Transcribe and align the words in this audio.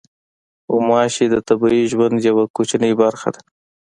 غوماشې 0.71 1.25
د 1.29 1.35
طبیعي 1.47 1.83
ژوند 1.91 2.15
یوه 2.29 2.43
کوچنۍ 2.55 2.91
برخه 3.01 3.29
ده. 3.35 3.41